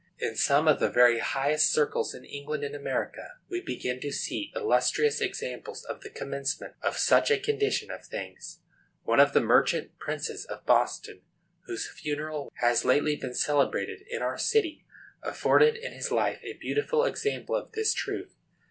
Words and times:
In 0.17 0.35
some 0.35 0.67
of 0.67 0.79
the 0.79 0.89
very 0.89 1.19
highest 1.19 1.71
circles 1.71 2.15
in 2.15 2.25
England 2.25 2.63
and 2.63 2.73
America 2.73 3.33
we 3.49 3.61
begin 3.61 3.99
to 3.99 4.11
see 4.11 4.51
illustrious 4.55 5.21
examples 5.21 5.83
of 5.85 6.01
the 6.01 6.09
commencement 6.09 6.73
of 6.81 6.97
such 6.97 7.29
a 7.29 7.37
condition 7.37 7.91
of 7.91 8.03
things. 8.03 8.61
One 9.03 9.19
of 9.19 9.33
the 9.33 9.41
merchant 9.41 9.99
princes 9.99 10.43
of 10.45 10.65
Boston, 10.65 11.21
whose 11.65 11.87
funeral 11.87 12.51
has 12.61 12.83
lately 12.83 13.15
been 13.15 13.35
celebrated 13.35 14.01
in 14.09 14.23
our 14.23 14.39
city, 14.39 14.87
afforded 15.21 15.75
in 15.75 15.91
his 15.93 16.09
life 16.09 16.39
a 16.41 16.53
beautiful 16.57 17.03
example 17.03 17.55
of 17.55 17.73
this 17.73 17.93
truth. 17.93 18.33